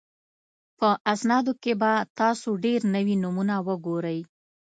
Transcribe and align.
په 0.77 0.89
اسنادو 1.13 1.53
کې 1.63 1.73
به 1.81 1.91
تاسو 2.19 2.49
ډېر 2.65 2.79
نوي 2.95 3.15
نومونه 3.23 3.55
وګورئ 3.67 4.19